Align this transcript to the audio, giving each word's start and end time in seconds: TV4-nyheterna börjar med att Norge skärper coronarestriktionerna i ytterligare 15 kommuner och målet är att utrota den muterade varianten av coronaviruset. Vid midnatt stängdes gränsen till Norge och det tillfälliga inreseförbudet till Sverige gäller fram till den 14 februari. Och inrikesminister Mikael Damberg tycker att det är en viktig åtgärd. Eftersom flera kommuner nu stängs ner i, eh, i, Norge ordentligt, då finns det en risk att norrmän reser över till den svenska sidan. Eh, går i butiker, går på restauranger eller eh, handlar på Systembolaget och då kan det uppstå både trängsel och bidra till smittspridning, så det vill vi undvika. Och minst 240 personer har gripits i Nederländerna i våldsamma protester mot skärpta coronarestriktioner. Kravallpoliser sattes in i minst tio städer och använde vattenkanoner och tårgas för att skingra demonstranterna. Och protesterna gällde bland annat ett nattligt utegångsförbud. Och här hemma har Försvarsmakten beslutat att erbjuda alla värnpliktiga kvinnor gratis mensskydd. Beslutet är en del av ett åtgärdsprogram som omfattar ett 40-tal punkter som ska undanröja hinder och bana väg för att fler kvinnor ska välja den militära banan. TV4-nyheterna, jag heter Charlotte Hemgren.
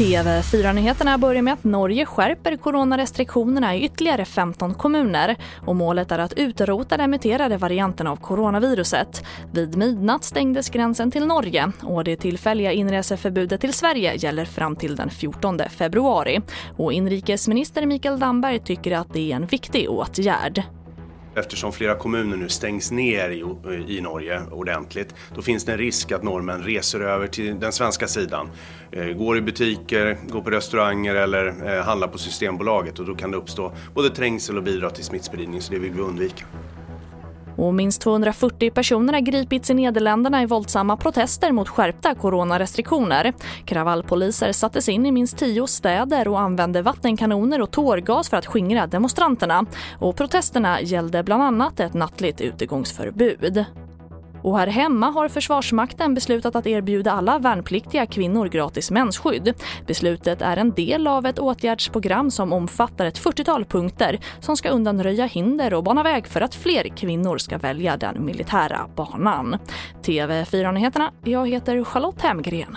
TV4-nyheterna 0.00 1.18
börjar 1.18 1.42
med 1.42 1.52
att 1.52 1.64
Norge 1.64 2.06
skärper 2.06 2.56
coronarestriktionerna 2.56 3.76
i 3.76 3.84
ytterligare 3.84 4.24
15 4.24 4.74
kommuner 4.74 5.36
och 5.66 5.76
målet 5.76 6.12
är 6.12 6.18
att 6.18 6.32
utrota 6.32 6.96
den 6.96 7.10
muterade 7.10 7.56
varianten 7.56 8.06
av 8.06 8.16
coronaviruset. 8.16 9.24
Vid 9.52 9.76
midnatt 9.76 10.24
stängdes 10.24 10.70
gränsen 10.70 11.10
till 11.10 11.26
Norge 11.26 11.72
och 11.82 12.04
det 12.04 12.16
tillfälliga 12.16 12.72
inreseförbudet 12.72 13.60
till 13.60 13.72
Sverige 13.72 14.14
gäller 14.14 14.44
fram 14.44 14.76
till 14.76 14.96
den 14.96 15.10
14 15.10 15.58
februari. 15.70 16.40
Och 16.76 16.92
inrikesminister 16.92 17.86
Mikael 17.86 18.18
Damberg 18.18 18.58
tycker 18.58 18.96
att 18.96 19.12
det 19.12 19.32
är 19.32 19.36
en 19.36 19.46
viktig 19.46 19.90
åtgärd. 19.90 20.79
Eftersom 21.34 21.72
flera 21.72 21.94
kommuner 21.94 22.36
nu 22.36 22.48
stängs 22.48 22.90
ner 22.90 23.30
i, 23.30 23.40
eh, 23.40 23.90
i, 23.90 24.00
Norge 24.00 24.42
ordentligt, 24.50 25.14
då 25.34 25.42
finns 25.42 25.64
det 25.64 25.72
en 25.72 25.78
risk 25.78 26.12
att 26.12 26.22
norrmän 26.22 26.62
reser 26.62 27.00
över 27.00 27.26
till 27.26 27.60
den 27.60 27.72
svenska 27.72 28.08
sidan. 28.08 28.48
Eh, 28.92 29.06
går 29.06 29.36
i 29.36 29.40
butiker, 29.40 30.18
går 30.28 30.40
på 30.40 30.50
restauranger 30.50 31.14
eller 31.14 31.76
eh, 31.76 31.84
handlar 31.84 32.08
på 32.08 32.18
Systembolaget 32.18 32.98
och 32.98 33.06
då 33.06 33.14
kan 33.14 33.30
det 33.30 33.36
uppstå 33.36 33.72
både 33.94 34.10
trängsel 34.10 34.56
och 34.56 34.62
bidra 34.62 34.90
till 34.90 35.04
smittspridning, 35.04 35.62
så 35.62 35.72
det 35.72 35.78
vill 35.78 35.92
vi 35.92 36.00
undvika. 36.00 36.44
Och 37.60 37.74
minst 37.74 38.00
240 38.00 38.70
personer 38.70 39.12
har 39.12 39.20
gripits 39.20 39.70
i 39.70 39.74
Nederländerna 39.74 40.42
i 40.42 40.46
våldsamma 40.46 40.96
protester 40.96 41.52
mot 41.52 41.68
skärpta 41.68 42.14
coronarestriktioner. 42.14 43.32
Kravallpoliser 43.64 44.52
sattes 44.52 44.88
in 44.88 45.06
i 45.06 45.12
minst 45.12 45.38
tio 45.38 45.66
städer 45.66 46.28
och 46.28 46.40
använde 46.40 46.82
vattenkanoner 46.82 47.60
och 47.60 47.70
tårgas 47.70 48.28
för 48.28 48.36
att 48.36 48.46
skingra 48.46 48.86
demonstranterna. 48.86 49.66
Och 49.98 50.16
protesterna 50.16 50.80
gällde 50.80 51.22
bland 51.22 51.42
annat 51.42 51.80
ett 51.80 51.94
nattligt 51.94 52.40
utegångsförbud. 52.40 53.64
Och 54.42 54.58
här 54.58 54.66
hemma 54.66 55.10
har 55.10 55.28
Försvarsmakten 55.28 56.14
beslutat 56.14 56.56
att 56.56 56.66
erbjuda 56.66 57.12
alla 57.12 57.38
värnpliktiga 57.38 58.06
kvinnor 58.06 58.48
gratis 58.48 58.90
mensskydd. 58.90 59.54
Beslutet 59.86 60.42
är 60.42 60.56
en 60.56 60.70
del 60.70 61.06
av 61.06 61.26
ett 61.26 61.38
åtgärdsprogram 61.38 62.30
som 62.30 62.52
omfattar 62.52 63.06
ett 63.06 63.18
40-tal 63.18 63.64
punkter 63.64 64.18
som 64.40 64.56
ska 64.56 64.68
undanröja 64.68 65.26
hinder 65.26 65.74
och 65.74 65.84
bana 65.84 66.02
väg 66.02 66.26
för 66.26 66.40
att 66.40 66.54
fler 66.54 66.88
kvinnor 66.96 67.38
ska 67.38 67.58
välja 67.58 67.96
den 67.96 68.24
militära 68.24 68.88
banan. 68.96 69.58
TV4-nyheterna, 70.02 71.10
jag 71.24 71.48
heter 71.48 71.84
Charlotte 71.84 72.22
Hemgren. 72.22 72.76